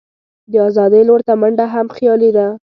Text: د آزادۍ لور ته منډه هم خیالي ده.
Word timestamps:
د 0.51 0.53
آزادۍ 0.67 1.01
لور 1.07 1.21
ته 1.27 1.33
منډه 1.41 1.65
هم 1.73 1.87
خیالي 1.95 2.29
ده. 2.37 2.47